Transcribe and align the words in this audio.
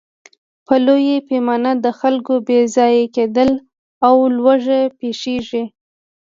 په 0.65 0.73
لویه 0.85 1.17
پیمانه 1.29 1.71
د 1.85 1.87
خلکو 1.99 2.33
بېځایه 2.47 3.05
کېدل 3.15 3.51
او 4.07 4.15
لوږه 4.35 4.81
پېښېږي. 4.99 5.63